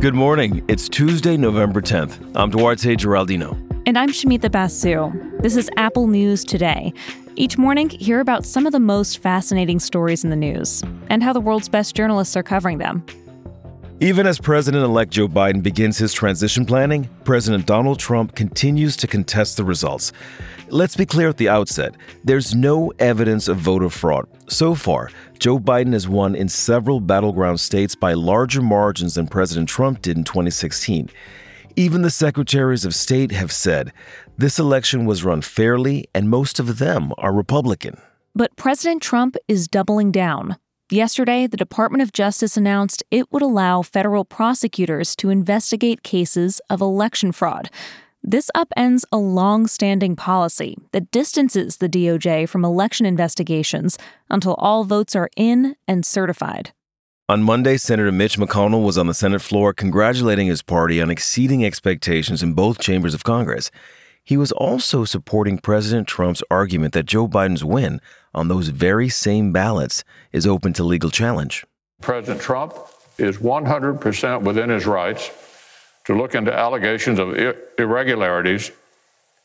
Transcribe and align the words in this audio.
Good 0.00 0.14
morning. 0.14 0.64
It's 0.68 0.88
Tuesday, 0.88 1.36
November 1.36 1.80
10th. 1.80 2.32
I'm 2.36 2.50
Duarte 2.50 2.94
Geraldino. 2.94 3.60
And 3.86 3.98
I'm 3.98 4.10
Shamita 4.10 4.52
Basu. 4.52 5.10
This 5.40 5.56
is 5.56 5.68
Apple 5.76 6.06
News 6.06 6.44
Today. 6.44 6.92
Each 7.34 7.58
morning, 7.58 7.88
hear 7.88 8.20
about 8.20 8.44
some 8.44 8.66
of 8.66 8.72
the 8.72 8.78
most 8.78 9.18
fascinating 9.18 9.80
stories 9.80 10.22
in 10.22 10.30
the 10.30 10.36
news 10.36 10.82
and 11.10 11.22
how 11.22 11.32
the 11.32 11.40
world's 11.40 11.68
best 11.68 11.96
journalists 11.96 12.36
are 12.36 12.42
covering 12.42 12.78
them. 12.78 13.04
Even 14.00 14.26
as 14.26 14.38
President 14.38 14.84
elect 14.84 15.10
Joe 15.10 15.26
Biden 15.26 15.62
begins 15.62 15.96
his 15.96 16.12
transition 16.12 16.66
planning, 16.66 17.08
President 17.24 17.64
Donald 17.64 17.98
Trump 17.98 18.34
continues 18.34 18.94
to 18.98 19.06
contest 19.06 19.56
the 19.56 19.64
results. 19.64 20.12
Let's 20.68 20.94
be 20.94 21.06
clear 21.06 21.30
at 21.30 21.38
the 21.38 21.48
outset 21.48 21.94
there's 22.22 22.54
no 22.54 22.92
evidence 22.98 23.48
of 23.48 23.56
voter 23.56 23.88
fraud. 23.88 24.28
So 24.50 24.74
far, 24.74 25.10
Joe 25.38 25.58
Biden 25.58 25.94
has 25.94 26.06
won 26.06 26.34
in 26.34 26.50
several 26.50 27.00
battleground 27.00 27.58
states 27.58 27.94
by 27.94 28.12
larger 28.12 28.60
margins 28.60 29.14
than 29.14 29.28
President 29.28 29.66
Trump 29.66 30.02
did 30.02 30.18
in 30.18 30.24
2016. 30.24 31.08
Even 31.76 32.02
the 32.02 32.10
secretaries 32.10 32.84
of 32.84 32.94
state 32.94 33.32
have 33.32 33.50
said 33.50 33.94
this 34.36 34.58
election 34.58 35.06
was 35.06 35.24
run 35.24 35.40
fairly, 35.40 36.04
and 36.14 36.28
most 36.28 36.60
of 36.60 36.76
them 36.76 37.14
are 37.16 37.32
Republican. 37.32 37.98
But 38.34 38.54
President 38.56 39.00
Trump 39.00 39.36
is 39.48 39.68
doubling 39.68 40.12
down. 40.12 40.58
Yesterday, 40.90 41.48
the 41.48 41.56
Department 41.56 42.00
of 42.00 42.12
Justice 42.12 42.56
announced 42.56 43.02
it 43.10 43.32
would 43.32 43.42
allow 43.42 43.82
federal 43.82 44.24
prosecutors 44.24 45.16
to 45.16 45.30
investigate 45.30 46.04
cases 46.04 46.60
of 46.70 46.80
election 46.80 47.32
fraud. 47.32 47.70
This 48.22 48.52
upends 48.54 49.02
a 49.10 49.16
long 49.16 49.66
standing 49.66 50.14
policy 50.14 50.76
that 50.92 51.10
distances 51.10 51.78
the 51.78 51.88
DOJ 51.88 52.48
from 52.48 52.64
election 52.64 53.04
investigations 53.04 53.98
until 54.30 54.54
all 54.54 54.84
votes 54.84 55.16
are 55.16 55.28
in 55.36 55.74
and 55.88 56.06
certified. 56.06 56.70
On 57.28 57.42
Monday, 57.42 57.78
Senator 57.78 58.12
Mitch 58.12 58.38
McConnell 58.38 58.84
was 58.84 58.96
on 58.96 59.08
the 59.08 59.14
Senate 59.14 59.42
floor 59.42 59.72
congratulating 59.72 60.46
his 60.46 60.62
party 60.62 61.02
on 61.02 61.10
exceeding 61.10 61.64
expectations 61.64 62.44
in 62.44 62.52
both 62.52 62.78
chambers 62.78 63.12
of 63.12 63.24
Congress. 63.24 63.72
He 64.22 64.36
was 64.36 64.52
also 64.52 65.04
supporting 65.04 65.58
President 65.58 66.06
Trump's 66.06 66.44
argument 66.48 66.94
that 66.94 67.06
Joe 67.06 67.26
Biden's 67.26 67.64
win 67.64 68.00
on 68.36 68.48
those 68.48 68.68
very 68.68 69.08
same 69.08 69.52
ballots 69.52 70.04
is 70.32 70.46
open 70.46 70.72
to 70.74 70.84
legal 70.84 71.10
challenge. 71.10 71.64
President 72.02 72.40
Trump 72.40 72.74
is 73.18 73.38
100% 73.38 74.42
within 74.42 74.68
his 74.68 74.86
rights 74.86 75.30
to 76.04 76.14
look 76.14 76.34
into 76.34 76.52
allegations 76.52 77.18
of 77.18 77.36
irregularities 77.78 78.70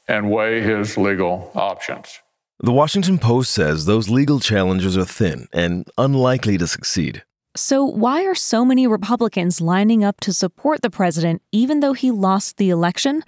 and 0.07 0.29
weigh 0.29 0.61
his 0.61 0.97
legal 0.97 1.51
options. 1.55 2.19
The 2.59 2.71
Washington 2.71 3.17
Post 3.17 3.51
says 3.51 3.85
those 3.85 4.09
legal 4.09 4.39
challenges 4.39 4.95
are 4.97 5.05
thin 5.05 5.47
and 5.51 5.87
unlikely 5.97 6.57
to 6.59 6.67
succeed. 6.67 7.23
So, 7.55 7.83
why 7.83 8.23
are 8.23 8.35
so 8.35 8.63
many 8.63 8.87
Republicans 8.87 9.59
lining 9.59 10.03
up 10.03 10.19
to 10.21 10.31
support 10.31 10.81
the 10.81 10.89
president 10.89 11.41
even 11.51 11.79
though 11.79 11.93
he 11.93 12.11
lost 12.11 12.57
the 12.57 12.69
election? 12.69 13.23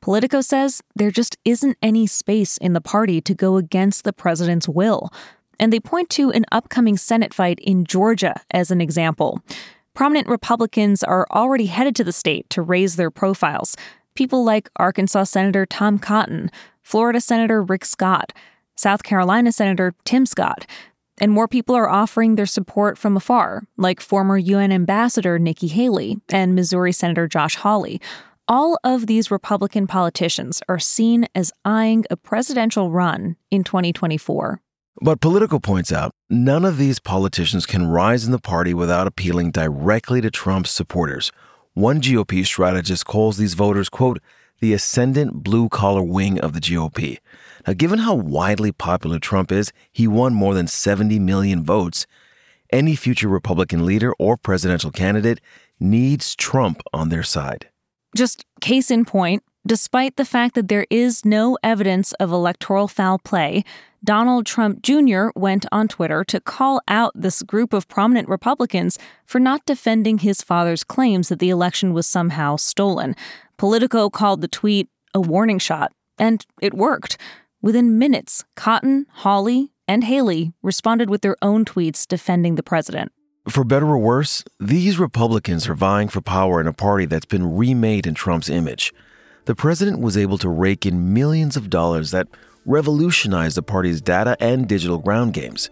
Politico 0.00 0.40
says 0.40 0.82
there 0.94 1.10
just 1.10 1.36
isn't 1.44 1.76
any 1.82 2.06
space 2.06 2.56
in 2.58 2.72
the 2.72 2.80
party 2.80 3.20
to 3.20 3.34
go 3.34 3.56
against 3.56 4.04
the 4.04 4.12
president's 4.12 4.68
will. 4.68 5.10
And 5.58 5.72
they 5.72 5.80
point 5.80 6.08
to 6.10 6.30
an 6.30 6.44
upcoming 6.52 6.96
Senate 6.96 7.34
fight 7.34 7.58
in 7.60 7.84
Georgia 7.84 8.40
as 8.50 8.70
an 8.70 8.80
example. 8.80 9.42
Prominent 9.94 10.28
Republicans 10.28 11.02
are 11.02 11.26
already 11.32 11.66
headed 11.66 11.96
to 11.96 12.04
the 12.04 12.12
state 12.12 12.48
to 12.50 12.62
raise 12.62 12.96
their 12.96 13.10
profiles. 13.10 13.76
People 14.14 14.44
like 14.44 14.70
Arkansas 14.76 15.24
Senator 15.24 15.66
Tom 15.66 15.98
Cotton, 15.98 16.50
Florida 16.82 17.20
Senator 17.20 17.62
Rick 17.62 17.84
Scott, 17.84 18.32
South 18.76 19.02
Carolina 19.02 19.50
Senator 19.50 19.94
Tim 20.04 20.24
Scott, 20.24 20.66
and 21.20 21.32
more 21.32 21.48
people 21.48 21.74
are 21.74 21.88
offering 21.88 22.36
their 22.36 22.46
support 22.46 22.96
from 22.96 23.16
afar, 23.16 23.64
like 23.76 24.00
former 24.00 24.38
UN 24.38 24.70
Ambassador 24.70 25.38
Nikki 25.38 25.66
Haley 25.66 26.18
and 26.28 26.54
Missouri 26.54 26.92
Senator 26.92 27.26
Josh 27.26 27.56
Hawley, 27.56 28.00
all 28.48 28.78
of 28.82 29.06
these 29.06 29.30
Republican 29.30 29.86
politicians 29.86 30.62
are 30.68 30.78
seen 30.78 31.26
as 31.34 31.52
eyeing 31.64 32.04
a 32.10 32.16
presidential 32.16 32.90
run 32.90 33.36
in 33.50 33.62
2024. 33.62 34.62
But 35.00 35.20
Politico 35.20 35.58
points 35.58 35.92
out 35.92 36.12
none 36.30 36.64
of 36.64 36.78
these 36.78 36.98
politicians 36.98 37.66
can 37.66 37.86
rise 37.86 38.24
in 38.24 38.32
the 38.32 38.38
party 38.38 38.74
without 38.74 39.06
appealing 39.06 39.50
directly 39.50 40.20
to 40.22 40.30
Trump's 40.30 40.70
supporters. 40.70 41.30
One 41.74 42.00
GOP 42.00 42.44
strategist 42.44 43.04
calls 43.04 43.36
these 43.36 43.54
voters, 43.54 43.88
quote, 43.88 44.18
the 44.60 44.72
ascendant 44.72 45.44
blue 45.44 45.68
collar 45.68 46.02
wing 46.02 46.40
of 46.40 46.52
the 46.52 46.60
GOP. 46.60 47.18
Now, 47.64 47.74
given 47.74 48.00
how 48.00 48.14
widely 48.14 48.72
popular 48.72 49.20
Trump 49.20 49.52
is, 49.52 49.72
he 49.92 50.08
won 50.08 50.34
more 50.34 50.54
than 50.54 50.66
70 50.66 51.20
million 51.20 51.62
votes. 51.62 52.06
Any 52.72 52.96
future 52.96 53.28
Republican 53.28 53.86
leader 53.86 54.12
or 54.18 54.36
presidential 54.36 54.90
candidate 54.90 55.40
needs 55.78 56.34
Trump 56.34 56.82
on 56.92 57.10
their 57.10 57.22
side. 57.22 57.68
Just 58.16 58.44
case 58.60 58.90
in 58.90 59.04
point, 59.04 59.42
despite 59.66 60.16
the 60.16 60.24
fact 60.24 60.54
that 60.54 60.68
there 60.68 60.86
is 60.90 61.24
no 61.24 61.58
evidence 61.62 62.12
of 62.14 62.32
electoral 62.32 62.88
foul 62.88 63.18
play, 63.18 63.64
Donald 64.04 64.46
Trump 64.46 64.82
Jr. 64.82 65.28
went 65.34 65.66
on 65.72 65.88
Twitter 65.88 66.24
to 66.24 66.40
call 66.40 66.80
out 66.88 67.12
this 67.14 67.42
group 67.42 67.72
of 67.72 67.88
prominent 67.88 68.28
Republicans 68.28 68.98
for 69.26 69.40
not 69.40 69.66
defending 69.66 70.18
his 70.18 70.40
father's 70.40 70.84
claims 70.84 71.28
that 71.28 71.40
the 71.40 71.50
election 71.50 71.92
was 71.92 72.06
somehow 72.06 72.56
stolen. 72.56 73.16
Politico 73.56 74.08
called 74.08 74.40
the 74.40 74.48
tweet 74.48 74.88
a 75.14 75.20
warning 75.20 75.58
shot, 75.58 75.92
and 76.18 76.46
it 76.62 76.74
worked. 76.74 77.18
Within 77.60 77.98
minutes, 77.98 78.44
Cotton, 78.54 79.06
Hawley, 79.10 79.72
and 79.88 80.04
Haley 80.04 80.52
responded 80.62 81.10
with 81.10 81.22
their 81.22 81.36
own 81.42 81.64
tweets 81.64 82.06
defending 82.06 82.54
the 82.54 82.62
president. 82.62 83.10
For 83.48 83.64
better 83.64 83.86
or 83.86 83.98
worse, 83.98 84.44
these 84.60 84.98
Republicans 84.98 85.68
are 85.68 85.74
vying 85.74 86.08
for 86.08 86.20
power 86.20 86.60
in 86.60 86.66
a 86.66 86.72
party 86.72 87.06
that's 87.06 87.24
been 87.24 87.56
remade 87.56 88.06
in 88.06 88.12
Trump's 88.12 88.50
image. 88.50 88.92
The 89.46 89.54
president 89.54 90.00
was 90.00 90.18
able 90.18 90.36
to 90.38 90.50
rake 90.50 90.84
in 90.84 91.14
millions 91.14 91.56
of 91.56 91.70
dollars 91.70 92.10
that 92.10 92.28
revolutionized 92.66 93.56
the 93.56 93.62
party's 93.62 94.02
data 94.02 94.36
and 94.38 94.68
digital 94.68 94.98
ground 94.98 95.32
games. 95.32 95.70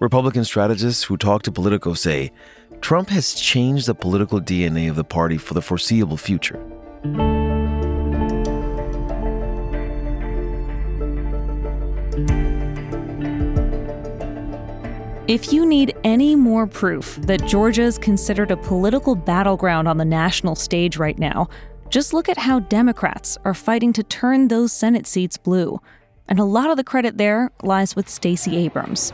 Republican 0.00 0.44
strategists 0.44 1.04
who 1.04 1.16
talk 1.16 1.42
to 1.42 1.52
Politico 1.52 1.94
say 1.94 2.32
Trump 2.80 3.08
has 3.10 3.34
changed 3.34 3.86
the 3.86 3.94
political 3.94 4.40
DNA 4.40 4.90
of 4.90 4.96
the 4.96 5.04
party 5.04 5.38
for 5.38 5.54
the 5.54 5.62
foreseeable 5.62 6.16
future. 6.16 6.60
If 15.28 15.52
you 15.52 15.66
need 15.66 15.92
any 16.04 16.36
more 16.36 16.68
proof 16.68 17.16
that 17.22 17.44
Georgia 17.46 17.82
is 17.82 17.98
considered 17.98 18.52
a 18.52 18.56
political 18.56 19.16
battleground 19.16 19.88
on 19.88 19.96
the 19.96 20.04
national 20.04 20.54
stage 20.54 20.98
right 20.98 21.18
now, 21.18 21.48
just 21.90 22.14
look 22.14 22.28
at 22.28 22.38
how 22.38 22.60
Democrats 22.60 23.36
are 23.44 23.52
fighting 23.52 23.92
to 23.94 24.04
turn 24.04 24.46
those 24.46 24.72
Senate 24.72 25.04
seats 25.04 25.36
blue. 25.36 25.80
And 26.28 26.38
a 26.38 26.44
lot 26.44 26.70
of 26.70 26.76
the 26.76 26.84
credit 26.84 27.18
there 27.18 27.50
lies 27.64 27.96
with 27.96 28.08
Stacey 28.08 28.56
Abrams. 28.56 29.12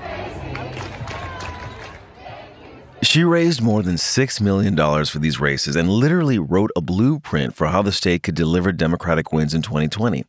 She 3.01 3.25
raised 3.25 3.63
more 3.63 3.83
than 3.83 3.95
$6 3.95 4.41
million 4.43 4.77
for 5.07 5.19
these 5.19 5.41
races 5.41 5.77
and 5.77 5.89
literally 5.89 6.39
wrote 6.39 6.73
a 6.77 6.83
blueprint 6.83 7.55
for 7.57 7.69
how 7.69 7.81
the 7.81 7.91
state 7.91 8.23
could 8.23 8.35
deliver 8.35 8.71
Democratic 8.71 9.33
wins 9.33 9.55
in 9.55 9.63
2020. 9.63 10.27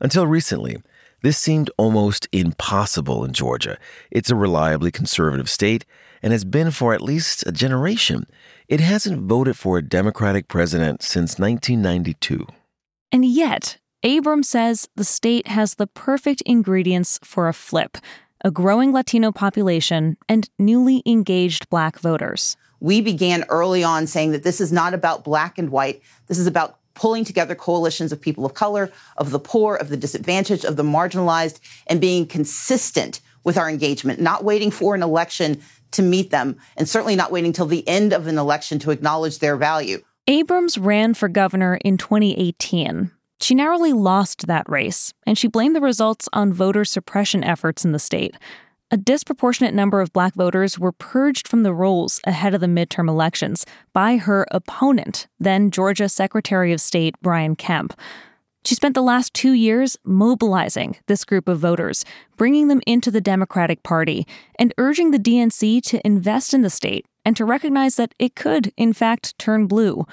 Until 0.00 0.28
recently, 0.28 0.76
this 1.22 1.38
seemed 1.38 1.70
almost 1.76 2.28
impossible 2.32 3.24
in 3.24 3.32
Georgia. 3.32 3.78
It's 4.10 4.30
a 4.30 4.36
reliably 4.36 4.90
conservative 4.90 5.48
state 5.48 5.84
and 6.22 6.32
has 6.32 6.44
been 6.44 6.70
for 6.70 6.94
at 6.94 7.02
least 7.02 7.46
a 7.46 7.52
generation. 7.52 8.26
It 8.68 8.80
hasn't 8.80 9.22
voted 9.22 9.56
for 9.56 9.78
a 9.78 9.82
Democratic 9.82 10.48
president 10.48 11.02
since 11.02 11.38
1992. 11.38 12.46
And 13.10 13.24
yet, 13.24 13.78
Abrams 14.02 14.48
says 14.48 14.88
the 14.94 15.04
state 15.04 15.48
has 15.48 15.74
the 15.74 15.86
perfect 15.86 16.42
ingredients 16.42 17.18
for 17.22 17.48
a 17.48 17.54
flip 17.54 17.98
a 18.44 18.50
growing 18.50 18.92
Latino 18.92 19.32
population 19.32 20.16
and 20.28 20.48
newly 20.58 21.02
engaged 21.04 21.68
black 21.70 21.98
voters. 21.98 22.56
We 22.80 23.00
began 23.00 23.44
early 23.48 23.82
on 23.82 24.06
saying 24.06 24.30
that 24.32 24.44
this 24.44 24.60
is 24.60 24.70
not 24.70 24.94
about 24.94 25.24
black 25.24 25.58
and 25.58 25.70
white, 25.70 26.02
this 26.28 26.38
is 26.38 26.46
about 26.46 26.77
pulling 26.98 27.24
together 27.24 27.54
coalitions 27.54 28.12
of 28.12 28.20
people 28.20 28.44
of 28.44 28.54
color, 28.54 28.90
of 29.16 29.30
the 29.30 29.38
poor, 29.38 29.76
of 29.76 29.88
the 29.88 29.96
disadvantaged, 29.96 30.64
of 30.64 30.76
the 30.76 30.82
marginalized, 30.82 31.60
and 31.86 32.00
being 32.00 32.26
consistent 32.26 33.20
with 33.44 33.56
our 33.56 33.70
engagement, 33.70 34.20
not 34.20 34.44
waiting 34.44 34.70
for 34.70 34.94
an 34.94 35.02
election 35.02 35.60
to 35.92 36.02
meet 36.02 36.30
them, 36.30 36.56
and 36.76 36.88
certainly 36.88 37.16
not 37.16 37.30
waiting 37.30 37.52
till 37.52 37.66
the 37.66 37.86
end 37.88 38.12
of 38.12 38.26
an 38.26 38.36
election 38.36 38.78
to 38.80 38.90
acknowledge 38.90 39.38
their 39.38 39.56
value. 39.56 40.02
Abrams 40.26 40.76
ran 40.76 41.14
for 41.14 41.28
governor 41.28 41.78
in 41.84 41.96
2018. 41.96 43.10
She 43.40 43.54
narrowly 43.54 43.92
lost 43.92 44.48
that 44.48 44.68
race, 44.68 45.14
and 45.24 45.38
she 45.38 45.46
blamed 45.46 45.76
the 45.76 45.80
results 45.80 46.28
on 46.32 46.52
voter 46.52 46.84
suppression 46.84 47.44
efforts 47.44 47.84
in 47.84 47.92
the 47.92 47.98
state 47.98 48.34
a 48.90 48.96
disproportionate 48.96 49.74
number 49.74 50.00
of 50.00 50.12
black 50.12 50.34
voters 50.34 50.78
were 50.78 50.92
purged 50.92 51.46
from 51.46 51.62
the 51.62 51.74
rolls 51.74 52.20
ahead 52.24 52.54
of 52.54 52.60
the 52.60 52.66
midterm 52.66 53.08
elections 53.08 53.66
by 53.92 54.16
her 54.16 54.46
opponent, 54.50 55.26
then 55.38 55.70
Georgia 55.70 56.08
Secretary 56.08 56.72
of 56.72 56.80
State 56.80 57.14
Brian 57.20 57.54
Kemp. 57.54 57.98
She 58.64 58.74
spent 58.74 58.94
the 58.94 59.02
last 59.02 59.34
two 59.34 59.52
years 59.52 59.96
mobilizing 60.04 60.96
this 61.06 61.24
group 61.24 61.48
of 61.48 61.58
voters, 61.58 62.04
bringing 62.36 62.68
them 62.68 62.80
into 62.86 63.10
the 63.10 63.20
Democratic 63.20 63.82
Party, 63.82 64.26
and 64.58 64.74
urging 64.78 65.10
the 65.10 65.18
DNC 65.18 65.82
to 65.82 66.06
invest 66.06 66.52
in 66.52 66.62
the 66.62 66.70
state 66.70 67.06
and 67.24 67.36
to 67.36 67.44
recognize 67.44 67.96
that 67.96 68.14
it 68.18 68.34
could, 68.34 68.72
in 68.76 68.92
fact, 68.92 69.38
turn 69.38 69.66
blue. 69.66 70.06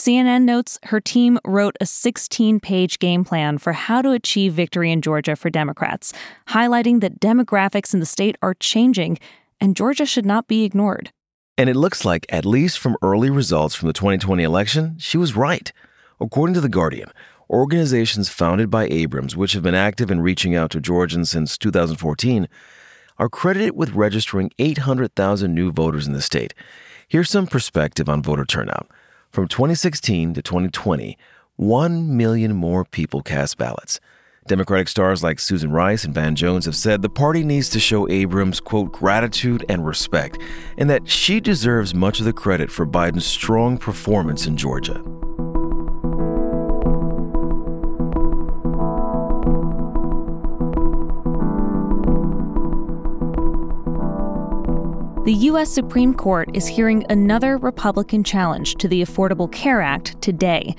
CNN 0.00 0.44
notes 0.44 0.78
her 0.84 0.98
team 0.98 1.38
wrote 1.44 1.76
a 1.78 1.84
16 1.84 2.58
page 2.58 2.98
game 2.98 3.22
plan 3.22 3.58
for 3.58 3.74
how 3.74 4.00
to 4.00 4.12
achieve 4.12 4.54
victory 4.54 4.90
in 4.90 5.02
Georgia 5.02 5.36
for 5.36 5.50
Democrats, 5.50 6.14
highlighting 6.48 7.02
that 7.02 7.20
demographics 7.20 7.92
in 7.92 8.00
the 8.00 8.06
state 8.06 8.36
are 8.40 8.54
changing 8.54 9.18
and 9.60 9.76
Georgia 9.76 10.06
should 10.06 10.24
not 10.24 10.48
be 10.48 10.64
ignored. 10.64 11.12
And 11.58 11.68
it 11.68 11.76
looks 11.76 12.06
like, 12.06 12.24
at 12.30 12.46
least 12.46 12.78
from 12.78 12.96
early 13.02 13.28
results 13.28 13.74
from 13.74 13.88
the 13.88 13.92
2020 13.92 14.42
election, 14.42 14.96
she 14.98 15.18
was 15.18 15.36
right. 15.36 15.70
According 16.18 16.54
to 16.54 16.62
The 16.62 16.70
Guardian, 16.70 17.10
organizations 17.50 18.30
founded 18.30 18.70
by 18.70 18.86
Abrams, 18.86 19.36
which 19.36 19.52
have 19.52 19.62
been 19.62 19.74
active 19.74 20.10
in 20.10 20.22
reaching 20.22 20.56
out 20.56 20.70
to 20.70 20.80
Georgians 20.80 21.30
since 21.30 21.58
2014, 21.58 22.48
are 23.18 23.28
credited 23.28 23.76
with 23.76 23.90
registering 23.90 24.50
800,000 24.58 25.54
new 25.54 25.70
voters 25.70 26.06
in 26.06 26.14
the 26.14 26.22
state. 26.22 26.54
Here's 27.06 27.28
some 27.28 27.46
perspective 27.46 28.08
on 28.08 28.22
voter 28.22 28.46
turnout. 28.46 28.90
From 29.30 29.46
2016 29.46 30.34
to 30.34 30.42
2020, 30.42 31.16
1 31.54 32.16
million 32.16 32.52
more 32.52 32.84
people 32.84 33.22
cast 33.22 33.58
ballots. 33.58 34.00
Democratic 34.48 34.88
stars 34.88 35.22
like 35.22 35.38
Susan 35.38 35.70
Rice 35.70 36.02
and 36.02 36.12
Van 36.12 36.34
Jones 36.34 36.64
have 36.64 36.74
said 36.74 37.00
the 37.00 37.08
party 37.08 37.44
needs 37.44 37.68
to 37.68 37.78
show 37.78 38.08
Abrams, 38.08 38.58
quote, 38.58 38.90
gratitude 38.90 39.64
and 39.68 39.86
respect, 39.86 40.40
and 40.78 40.90
that 40.90 41.08
she 41.08 41.38
deserves 41.38 41.94
much 41.94 42.18
of 42.18 42.26
the 42.26 42.32
credit 42.32 42.72
for 42.72 42.84
Biden's 42.84 43.24
strong 43.24 43.78
performance 43.78 44.48
in 44.48 44.56
Georgia. 44.56 45.00
The 55.30 55.46
U.S. 55.46 55.70
Supreme 55.70 56.12
Court 56.12 56.48
is 56.54 56.66
hearing 56.66 57.06
another 57.08 57.56
Republican 57.56 58.24
challenge 58.24 58.74
to 58.74 58.88
the 58.88 59.00
Affordable 59.00 59.48
Care 59.52 59.80
Act 59.80 60.20
today. 60.20 60.74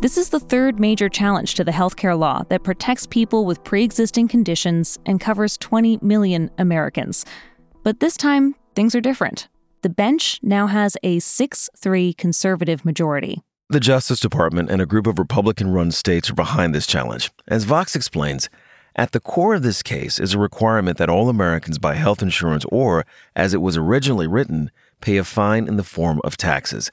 This 0.00 0.18
is 0.18 0.30
the 0.30 0.40
third 0.40 0.80
major 0.80 1.08
challenge 1.08 1.54
to 1.54 1.62
the 1.62 1.70
healthcare 1.70 2.18
law 2.18 2.42
that 2.48 2.64
protects 2.64 3.06
people 3.06 3.46
with 3.46 3.62
pre 3.62 3.84
existing 3.84 4.26
conditions 4.26 4.98
and 5.06 5.20
covers 5.20 5.56
20 5.56 6.00
million 6.02 6.50
Americans. 6.58 7.24
But 7.84 8.00
this 8.00 8.16
time, 8.16 8.56
things 8.74 8.96
are 8.96 9.00
different. 9.00 9.46
The 9.82 9.88
bench 9.88 10.40
now 10.42 10.66
has 10.66 10.96
a 11.04 11.20
6 11.20 11.70
3 11.76 12.12
conservative 12.14 12.84
majority. 12.84 13.40
The 13.68 13.78
Justice 13.78 14.18
Department 14.18 14.68
and 14.68 14.82
a 14.82 14.86
group 14.86 15.06
of 15.06 15.20
Republican 15.20 15.70
run 15.70 15.92
states 15.92 16.28
are 16.28 16.34
behind 16.34 16.74
this 16.74 16.88
challenge. 16.88 17.30
As 17.46 17.62
Vox 17.62 17.94
explains, 17.94 18.50
at 18.94 19.12
the 19.12 19.20
core 19.20 19.54
of 19.54 19.62
this 19.62 19.82
case 19.82 20.20
is 20.20 20.34
a 20.34 20.38
requirement 20.38 20.98
that 20.98 21.08
all 21.08 21.28
Americans 21.28 21.78
buy 21.78 21.94
health 21.94 22.22
insurance 22.22 22.64
or, 22.70 23.06
as 23.34 23.54
it 23.54 23.62
was 23.62 23.76
originally 23.76 24.26
written, 24.26 24.70
pay 25.00 25.16
a 25.16 25.24
fine 25.24 25.66
in 25.66 25.76
the 25.76 25.84
form 25.84 26.20
of 26.24 26.36
taxes. 26.36 26.90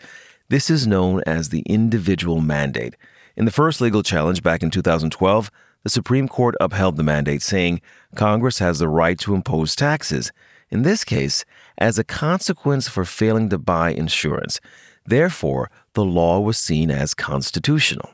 This 0.48 0.70
is 0.70 0.88
known 0.88 1.22
as 1.28 1.50
the 1.50 1.62
individual 1.62 2.40
mandate. 2.40 2.96
In 3.36 3.46
the 3.46 3.52
first 3.52 3.82
legal 3.82 4.02
challenge 4.02 4.42
back 4.42 4.64
in 4.64 4.72
2012, 4.72 5.52
the 5.84 5.90
Supreme 5.90 6.28
Court 6.28 6.56
upheld 6.60 6.98
the 6.98 7.04
mandate, 7.04 7.42
saying 7.42 7.82
Congress 8.16 8.60
has 8.60 8.80
the 8.80 8.88
right 8.88 9.18
to 9.20 9.36
impose 9.36 9.76
taxes, 9.76 10.32
in 10.70 10.84
this 10.84 11.04
case, 11.04 11.46
as 11.78 11.98
a 11.98 12.04
consequence 12.04 12.88
for 12.88 13.06
failing 13.06 13.50
to 13.50 13.58
buy 13.58 13.92
insurance. 13.92 14.60
Therefore, 15.06 15.70
the 15.94 16.06
law 16.06 16.40
was 16.40 16.58
seen 16.58 16.92
as 16.92 17.14
constitutional. 17.14 18.10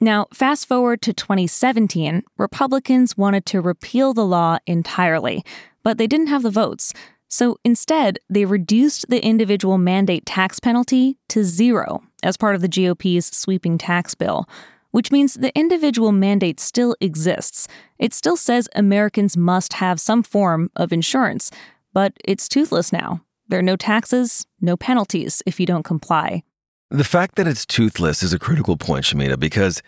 Now, 0.00 0.26
fast 0.32 0.68
forward 0.68 1.02
to 1.02 1.12
2017, 1.12 2.22
Republicans 2.36 3.16
wanted 3.16 3.44
to 3.46 3.60
repeal 3.60 4.14
the 4.14 4.24
law 4.24 4.58
entirely, 4.64 5.44
but 5.82 5.98
they 5.98 6.06
didn't 6.06 6.28
have 6.28 6.44
the 6.44 6.50
votes. 6.50 6.92
So 7.26 7.58
instead, 7.64 8.20
they 8.30 8.44
reduced 8.44 9.06
the 9.08 9.24
individual 9.24 9.76
mandate 9.76 10.24
tax 10.24 10.60
penalty 10.60 11.18
to 11.28 11.42
zero 11.42 12.02
as 12.22 12.36
part 12.36 12.54
of 12.54 12.62
the 12.62 12.68
GOP's 12.68 13.36
sweeping 13.36 13.76
tax 13.76 14.14
bill, 14.14 14.48
which 14.92 15.10
means 15.10 15.34
the 15.34 15.56
individual 15.58 16.12
mandate 16.12 16.60
still 16.60 16.94
exists. 17.00 17.66
It 17.98 18.14
still 18.14 18.36
says 18.36 18.68
Americans 18.76 19.36
must 19.36 19.74
have 19.74 20.00
some 20.00 20.22
form 20.22 20.70
of 20.76 20.92
insurance, 20.92 21.50
but 21.92 22.12
it's 22.24 22.48
toothless 22.48 22.92
now. 22.92 23.20
There 23.48 23.58
are 23.58 23.62
no 23.62 23.76
taxes, 23.76 24.46
no 24.60 24.76
penalties 24.76 25.42
if 25.44 25.58
you 25.58 25.66
don't 25.66 25.82
comply. 25.82 26.44
The 26.90 27.04
fact 27.04 27.34
that 27.34 27.46
it's 27.46 27.66
toothless 27.66 28.22
is 28.22 28.32
a 28.32 28.38
critical 28.38 28.78
point, 28.78 29.04
Shamita, 29.04 29.38
because 29.38 29.82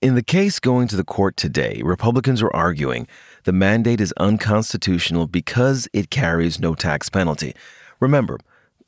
in 0.00 0.14
the 0.14 0.22
case 0.22 0.60
going 0.60 0.86
to 0.86 0.94
the 0.94 1.02
court 1.02 1.36
today, 1.36 1.82
Republicans 1.84 2.40
are 2.42 2.54
arguing 2.54 3.08
the 3.42 3.52
mandate 3.52 4.00
is 4.00 4.14
unconstitutional 4.18 5.26
because 5.26 5.88
it 5.92 6.10
carries 6.10 6.60
no 6.60 6.76
tax 6.76 7.08
penalty. 7.08 7.56
Remember, 7.98 8.38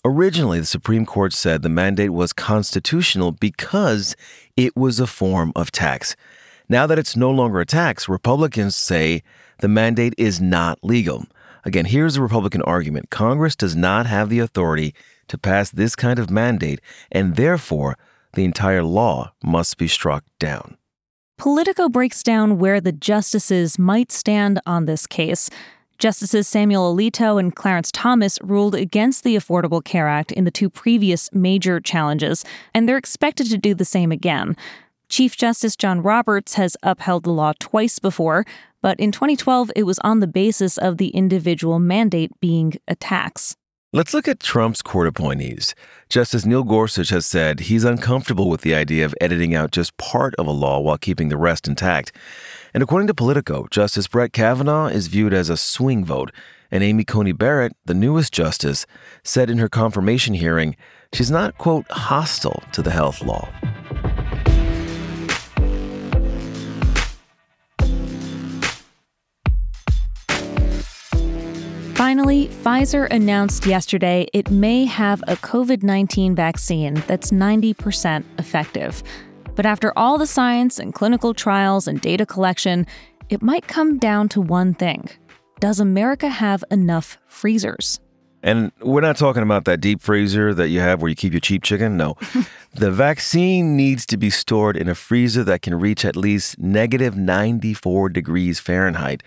originally 0.04 0.60
the 0.60 0.64
Supreme 0.64 1.04
Court 1.04 1.32
said 1.32 1.62
the 1.62 1.68
mandate 1.68 2.12
was 2.12 2.32
constitutional 2.32 3.32
because 3.32 4.14
it 4.56 4.76
was 4.76 5.00
a 5.00 5.06
form 5.08 5.50
of 5.56 5.72
tax. 5.72 6.14
Now 6.68 6.86
that 6.86 7.00
it's 7.00 7.16
no 7.16 7.32
longer 7.32 7.58
a 7.58 7.66
tax, 7.66 8.08
Republicans 8.08 8.76
say 8.76 9.24
the 9.58 9.66
mandate 9.66 10.14
is 10.16 10.40
not 10.40 10.78
legal. 10.84 11.26
Again, 11.64 11.86
here's 11.86 12.14
the 12.14 12.22
Republican 12.22 12.62
argument 12.62 13.10
Congress 13.10 13.56
does 13.56 13.74
not 13.74 14.06
have 14.06 14.30
the 14.30 14.38
authority 14.38 14.94
to 15.28 15.38
pass 15.38 15.70
this 15.70 15.96
kind 15.96 16.18
of 16.18 16.30
mandate, 16.30 16.80
and 17.10 17.36
therefore, 17.36 17.96
the 18.34 18.44
entire 18.44 18.82
law 18.82 19.32
must 19.42 19.78
be 19.78 19.88
struck 19.88 20.24
down. 20.38 20.76
Politico 21.38 21.88
breaks 21.88 22.22
down 22.22 22.58
where 22.58 22.80
the 22.80 22.92
justices 22.92 23.78
might 23.78 24.10
stand 24.10 24.60
on 24.66 24.86
this 24.86 25.06
case. 25.06 25.50
Justices 25.98 26.46
Samuel 26.46 26.94
Alito 26.94 27.38
and 27.38 27.54
Clarence 27.54 27.90
Thomas 27.90 28.38
ruled 28.42 28.74
against 28.74 29.24
the 29.24 29.36
Affordable 29.36 29.84
Care 29.84 30.08
Act 30.08 30.32
in 30.32 30.44
the 30.44 30.50
two 30.50 30.68
previous 30.70 31.32
major 31.32 31.80
challenges, 31.80 32.44
and 32.74 32.88
they're 32.88 32.98
expected 32.98 33.48
to 33.50 33.58
do 33.58 33.74
the 33.74 33.84
same 33.84 34.12
again. 34.12 34.56
Chief 35.08 35.36
Justice 35.36 35.76
John 35.76 36.02
Roberts 36.02 36.54
has 36.54 36.76
upheld 36.82 37.24
the 37.24 37.30
law 37.30 37.52
twice 37.58 37.98
before, 37.98 38.44
but 38.82 38.98
in 38.98 39.12
2012 39.12 39.70
it 39.76 39.84
was 39.84 39.98
on 40.00 40.20
the 40.20 40.26
basis 40.26 40.78
of 40.78 40.98
the 40.98 41.08
individual 41.08 41.78
mandate 41.78 42.32
being 42.40 42.74
a 42.88 42.94
tax. 42.94 43.56
Let's 43.96 44.12
look 44.12 44.28
at 44.28 44.40
Trump's 44.40 44.82
court 44.82 45.08
appointees. 45.08 45.74
Justice 46.10 46.44
Neil 46.44 46.64
Gorsuch 46.64 47.08
has 47.08 47.24
said 47.24 47.60
he's 47.60 47.82
uncomfortable 47.82 48.50
with 48.50 48.60
the 48.60 48.74
idea 48.74 49.06
of 49.06 49.14
editing 49.22 49.54
out 49.54 49.70
just 49.70 49.96
part 49.96 50.34
of 50.34 50.46
a 50.46 50.50
law 50.50 50.80
while 50.80 50.98
keeping 50.98 51.30
the 51.30 51.38
rest 51.38 51.66
intact. 51.66 52.12
And 52.74 52.82
according 52.82 53.06
to 53.06 53.14
Politico, 53.14 53.66
Justice 53.70 54.06
Brett 54.06 54.34
Kavanaugh 54.34 54.88
is 54.88 55.06
viewed 55.06 55.32
as 55.32 55.48
a 55.48 55.56
swing 55.56 56.04
vote. 56.04 56.30
And 56.70 56.84
Amy 56.84 57.04
Coney 57.04 57.32
Barrett, 57.32 57.72
the 57.86 57.94
newest 57.94 58.34
justice, 58.34 58.84
said 59.24 59.48
in 59.48 59.56
her 59.56 59.68
confirmation 59.70 60.34
hearing 60.34 60.76
she's 61.14 61.30
not, 61.30 61.56
quote, 61.56 61.90
hostile 61.90 62.62
to 62.72 62.82
the 62.82 62.90
health 62.90 63.22
law. 63.22 63.48
Finally, 72.16 72.48
Pfizer 72.48 73.06
announced 73.10 73.66
yesterday 73.66 74.26
it 74.32 74.50
may 74.50 74.86
have 74.86 75.22
a 75.28 75.36
COVID 75.36 75.82
19 75.82 76.34
vaccine 76.34 76.94
that's 77.06 77.30
90% 77.30 78.24
effective. 78.38 79.02
But 79.54 79.66
after 79.66 79.92
all 79.98 80.16
the 80.16 80.26
science 80.26 80.78
and 80.78 80.94
clinical 80.94 81.34
trials 81.34 81.86
and 81.86 82.00
data 82.00 82.24
collection, 82.24 82.86
it 83.28 83.42
might 83.42 83.68
come 83.68 83.98
down 83.98 84.30
to 84.30 84.40
one 84.40 84.72
thing 84.72 85.10
Does 85.60 85.78
America 85.78 86.30
have 86.30 86.64
enough 86.70 87.18
freezers? 87.26 88.00
And 88.42 88.72
we're 88.80 89.02
not 89.02 89.18
talking 89.18 89.42
about 89.42 89.66
that 89.66 89.82
deep 89.82 90.00
freezer 90.00 90.54
that 90.54 90.68
you 90.70 90.80
have 90.80 91.02
where 91.02 91.10
you 91.10 91.16
keep 91.16 91.34
your 91.34 91.40
cheap 91.40 91.62
chicken. 91.62 91.98
No. 91.98 92.16
the 92.72 92.90
vaccine 92.90 93.76
needs 93.76 94.06
to 94.06 94.16
be 94.16 94.30
stored 94.30 94.78
in 94.78 94.88
a 94.88 94.94
freezer 94.94 95.44
that 95.44 95.60
can 95.60 95.74
reach 95.74 96.02
at 96.02 96.16
least 96.16 96.58
negative 96.58 97.14
94 97.14 98.08
degrees 98.08 98.58
Fahrenheit. 98.58 99.22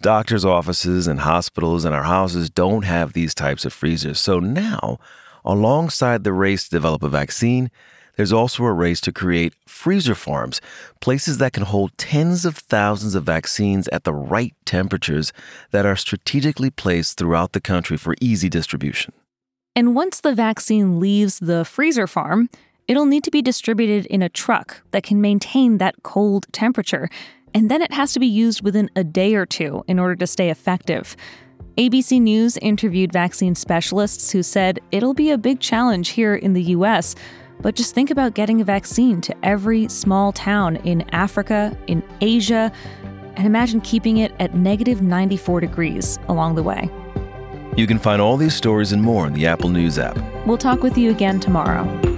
Doctors' 0.00 0.44
offices 0.44 1.06
and 1.06 1.20
hospitals 1.20 1.84
and 1.84 1.94
our 1.94 2.04
houses 2.04 2.50
don't 2.50 2.84
have 2.84 3.12
these 3.12 3.34
types 3.34 3.64
of 3.64 3.72
freezers. 3.72 4.20
So 4.20 4.38
now, 4.38 4.98
alongside 5.44 6.24
the 6.24 6.32
race 6.32 6.64
to 6.64 6.70
develop 6.70 7.02
a 7.02 7.08
vaccine, 7.08 7.70
there's 8.16 8.32
also 8.32 8.64
a 8.64 8.72
race 8.72 9.00
to 9.02 9.12
create 9.12 9.54
freezer 9.66 10.14
farms, 10.14 10.60
places 11.00 11.38
that 11.38 11.52
can 11.52 11.64
hold 11.64 11.96
tens 11.98 12.44
of 12.44 12.56
thousands 12.56 13.14
of 13.14 13.24
vaccines 13.24 13.88
at 13.88 14.04
the 14.04 14.12
right 14.12 14.54
temperatures 14.64 15.32
that 15.70 15.86
are 15.86 15.96
strategically 15.96 16.70
placed 16.70 17.18
throughout 17.18 17.52
the 17.52 17.60
country 17.60 17.96
for 17.96 18.14
easy 18.20 18.48
distribution. 18.48 19.12
And 19.74 19.94
once 19.94 20.20
the 20.20 20.34
vaccine 20.34 20.98
leaves 20.98 21.38
the 21.38 21.64
freezer 21.64 22.06
farm, 22.06 22.48
it'll 22.88 23.04
need 23.04 23.24
to 23.24 23.30
be 23.30 23.42
distributed 23.42 24.06
in 24.06 24.22
a 24.22 24.30
truck 24.30 24.80
that 24.92 25.02
can 25.02 25.20
maintain 25.20 25.76
that 25.78 26.02
cold 26.02 26.46
temperature 26.52 27.10
and 27.56 27.70
then 27.70 27.80
it 27.80 27.90
has 27.90 28.12
to 28.12 28.20
be 28.20 28.26
used 28.26 28.60
within 28.60 28.90
a 28.96 29.02
day 29.02 29.34
or 29.34 29.46
two 29.46 29.82
in 29.88 29.98
order 29.98 30.14
to 30.14 30.26
stay 30.26 30.50
effective. 30.50 31.16
ABC 31.78 32.20
News 32.20 32.58
interviewed 32.58 33.10
vaccine 33.14 33.54
specialists 33.54 34.30
who 34.30 34.42
said 34.42 34.78
it'll 34.92 35.14
be 35.14 35.30
a 35.30 35.38
big 35.38 35.58
challenge 35.58 36.10
here 36.10 36.34
in 36.34 36.52
the 36.52 36.64
US. 36.64 37.14
But 37.62 37.74
just 37.74 37.94
think 37.94 38.10
about 38.10 38.34
getting 38.34 38.60
a 38.60 38.64
vaccine 38.64 39.22
to 39.22 39.34
every 39.42 39.88
small 39.88 40.32
town 40.32 40.76
in 40.76 41.08
Africa, 41.14 41.74
in 41.86 42.02
Asia, 42.20 42.70
and 43.36 43.46
imagine 43.46 43.80
keeping 43.80 44.18
it 44.18 44.34
at 44.38 44.54
negative 44.54 45.00
94 45.00 45.60
degrees 45.60 46.18
along 46.28 46.56
the 46.56 46.62
way. 46.62 46.90
You 47.74 47.86
can 47.86 47.98
find 47.98 48.20
all 48.20 48.36
these 48.36 48.54
stories 48.54 48.92
and 48.92 49.02
more 49.02 49.26
in 49.26 49.32
the 49.32 49.46
Apple 49.46 49.70
News 49.70 49.98
app. 49.98 50.18
We'll 50.46 50.58
talk 50.58 50.82
with 50.82 50.98
you 50.98 51.10
again 51.10 51.40
tomorrow. 51.40 52.15